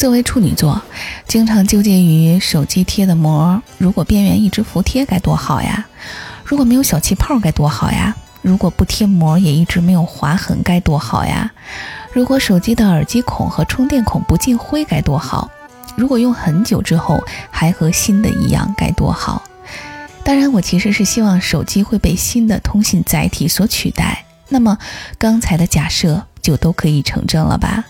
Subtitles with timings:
[0.00, 0.80] 作为处女座，
[1.28, 5.86] 经常纠结于手机贴的膜，如果边缘一直服帖该多好呀！
[6.42, 8.16] 如果没有小气泡该多好呀！
[8.40, 11.50] 如果不贴膜也一直没有划痕该多好呀！
[12.14, 15.50] 如果手机的耳机孔和充电孔不进灰该多好！
[15.96, 19.42] 如果用很久之后还和新的一样该多好！
[20.24, 24.24] 当然，我其实是希望手机会被新的通信载体所取代。
[24.48, 24.78] 那么
[25.18, 27.84] 刚才的假设就都可以成真了吧？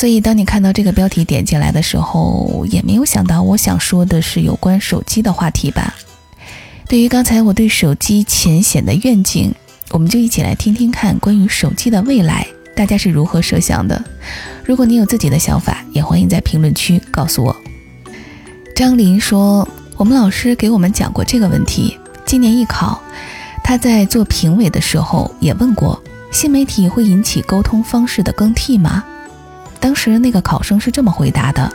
[0.00, 5.94] 所以，当你看到这个标题点进来的时候，也没有想到我想说的是有关手机的话题吧？
[6.88, 9.52] 对于刚才我对手机浅显的愿景，
[9.90, 14.02] 我们就一起来听听看关于手机的未来，大家是如何设想的？
[14.64, 17.54] 如果你有自己的想法，也欢迎在评论区告诉我。
[18.74, 22.98] 张林说，我们老师给我们讲过这个问题，今年艺考，
[23.62, 29.04] 他在做评委的时候也问过：新媒体会引起沟通方式的更替吗？
[29.80, 31.72] 当时那个考生是这么回答的：“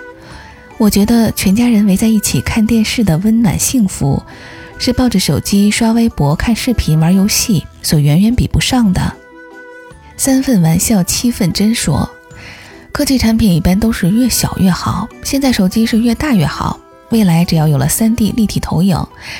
[0.77, 4.21] 我觉得全家人围在一起看电视的温暖幸福，
[4.77, 9.13] 是抱着手机刷微博、看视频、玩游戏所远远比不上的。”
[10.15, 12.09] 三份玩笑，七份真说。
[12.91, 16.79] 科技产品一般都是越小越好，现在手机是越大越好。
[17.09, 18.97] 未来只要有了 3D 立体投影，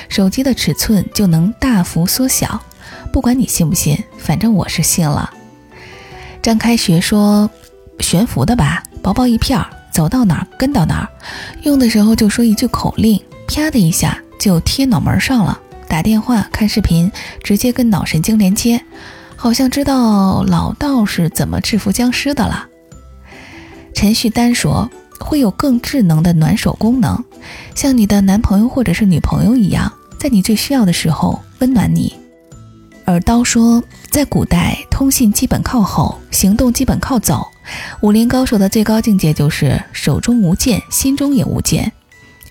[0.08, 2.60] 手机的尺寸就能大幅缩小。
[3.12, 5.30] 不管你信不信，反正我是信了。
[6.42, 7.48] 张开学说。
[8.00, 11.08] 悬浮的吧，薄薄一片儿，走到哪儿跟到哪儿，
[11.62, 15.58] 用的时候就说一句口令，啪的一下就贴脑门上了。
[15.88, 17.10] 打电话、看视频，
[17.42, 18.80] 直接跟脑神经连接，
[19.36, 22.66] 好像知道老道是怎么制服僵尸的了。
[23.94, 27.24] 陈旭丹说会有更智能的暖手功能，
[27.74, 32.14] 像你的男朋友或者是女朋友一样，在你最需要的时候温暖你。
[33.04, 37.46] 而刀说，在古代，通信基本靠吼，行动基本靠走。
[38.00, 41.92] 武林高手的最高境界就是手中无剑，心中也无剑。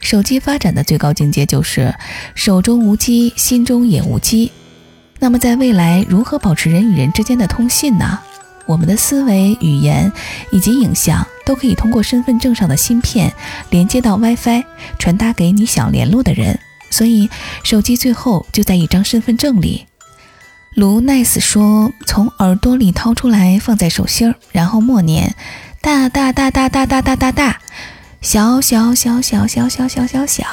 [0.02, 1.94] 手机发展的最高境界就是
[2.36, 4.52] 手中无机，心中也无机。
[5.20, 8.20] 那么，在未来，如何保持人与人之间的通信呢？
[8.68, 10.12] 我们的思维、语言
[10.52, 13.32] 以及影像都可以通过身份证上的芯片
[13.70, 14.64] 连接到 WiFi，
[15.00, 16.60] 传达给你想联络的人。
[16.90, 17.30] 所以，
[17.64, 19.86] 手机最后就在一张身份证里。
[20.76, 25.34] 卢 nice 说：“从耳朵里掏出来，放在手心儿，然后默念
[25.80, 27.62] ‘大大大大大大大大大’，
[28.20, 30.44] 小小小小小小小小小。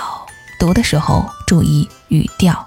[0.61, 2.65] 读的时候注意语调，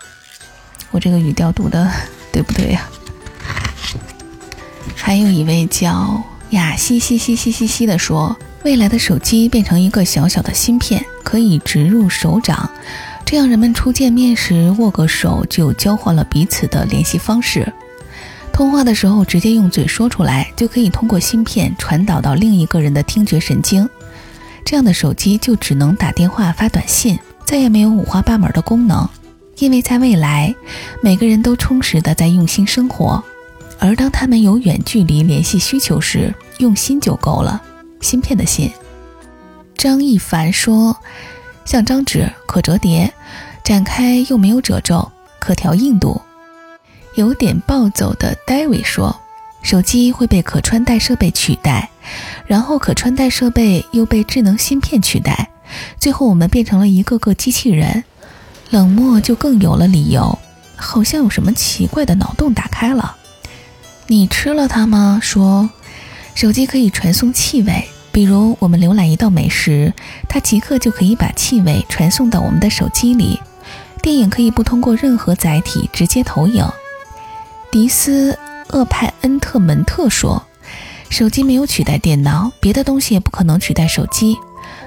[0.91, 1.89] 我这个语调读的
[2.29, 2.89] 对不对呀？”
[4.93, 12.69] 还有一位叫雅西西西西西西的说：“未来的手机变成一个小小的芯片，可以植入手掌。”
[13.25, 17.73] 这样，人们初见面时握个手就交换了彼此的联系方式。
[18.53, 23.89] 通话的时候直接用嘴说出来，就可以通过芯片传导到另一个人的听觉神经。
[24.63, 29.09] 这样的手机就只能打电话发短信，再也没有五花八门的功能。
[29.57, 30.53] 因为在未来，
[31.01, 33.21] 每个人都充实的在用心生活，
[33.79, 37.61] 而当他们有远距离联系需求时，用心就够了。
[38.01, 38.71] 芯片的芯。
[39.75, 40.95] 张一凡说。
[41.65, 43.13] 像张纸可折叠，
[43.63, 46.21] 展开又没有褶皱，可调硬度。
[47.15, 49.19] 有点暴走的 David 说
[49.63, 51.89] ：“手机会被可穿戴设备取代，
[52.45, 55.49] 然后可穿戴设备又被智能芯片取代，
[55.99, 58.03] 最后我们变成了一个个机器人。”
[58.71, 60.37] 冷漠就更有了理由，
[60.75, 63.15] 好像有什么奇怪的脑洞打开了。
[64.07, 65.19] 你吃了它吗？
[65.21, 65.69] 说，
[66.33, 67.87] 手机可以传送气味。
[68.15, 69.91] 比如，我们浏览一道美食，
[70.29, 73.37] 它即刻就可以把气味传送到我们的手机里。
[74.01, 76.65] 电影可以不通过任何载体直接投影。
[77.69, 78.39] 迪斯
[78.69, 80.41] 厄派恩特门特说
[81.11, 84.37] ：“手机没有取代电脑，别的东西也不可能取代手机。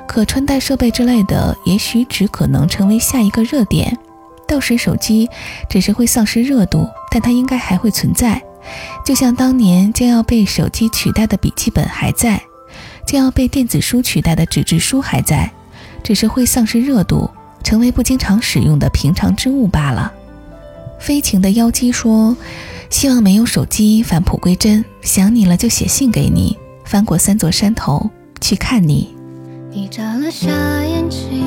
[0.06, 3.94] 可穿戴设备之类的，也许只可能成为下一个热点。
[4.46, 5.28] 到时手机
[5.68, 8.42] 只是会丧失热度，但它应该还会存在，
[9.04, 12.40] 就像当年将要被手机取代的笔记本还在。”
[13.08, 15.50] 将要被电子书取代的纸质书还在，
[16.02, 17.30] 只是会丧失热度，
[17.64, 20.12] 成为不经常使用的平常之物罢了。
[21.00, 22.36] 飞情的妖姬说
[22.90, 28.10] ：“希望没有手机返璞归真，想你了就写信给你，翻过三座山头
[28.42, 29.16] 去看你。”
[29.72, 30.50] 你眨了下
[30.84, 31.46] 眼睛，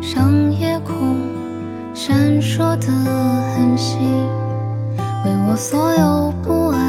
[0.00, 1.18] 上夜空
[1.92, 3.98] 闪烁的恒星，
[5.26, 6.87] 为我所有不安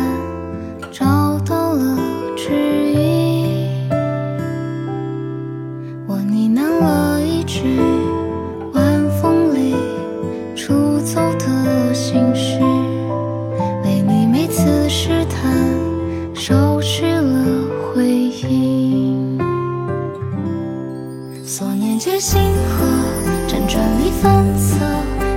[22.19, 22.37] 星
[22.67, 22.85] 河
[23.47, 24.75] 辗转你分色，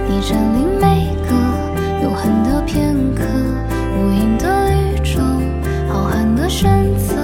[0.08, 1.32] 你占领每个
[2.02, 3.22] 永恒的片刻，
[3.96, 5.20] 无垠的宇宙，
[5.88, 7.14] 浩瀚的选择，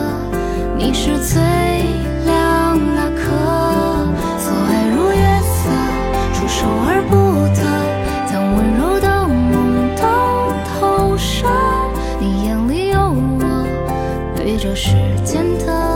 [0.76, 1.42] 你是最
[2.24, 4.06] 亮那颗，
[4.38, 5.68] 所爱如月色，
[6.32, 7.16] 触手而不
[7.52, 7.60] 得，
[8.30, 10.06] 将温柔的梦都
[10.78, 11.48] 投射，
[12.20, 13.66] 你眼里有我，
[14.36, 14.94] 对着时
[15.24, 15.87] 间的。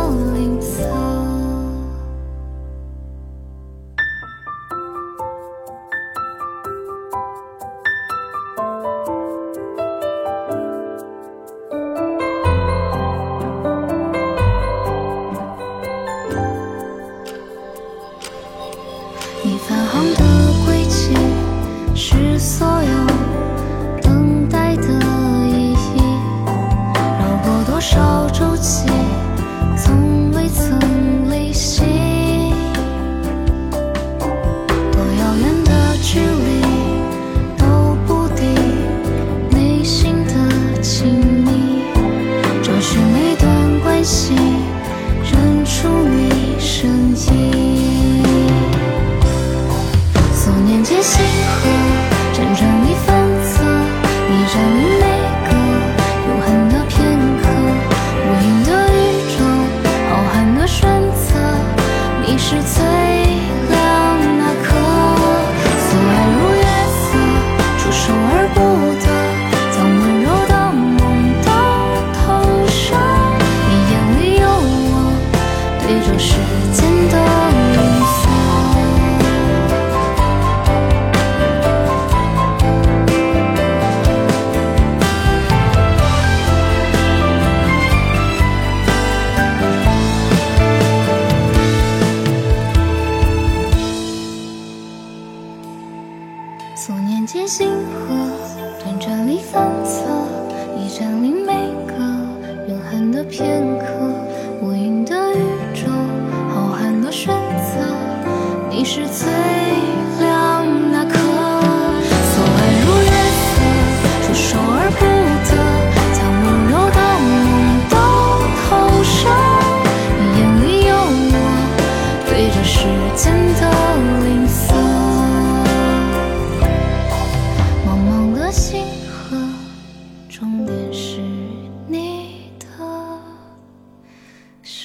[62.32, 62.92] 你是次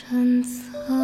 [0.09, 0.96] 深色。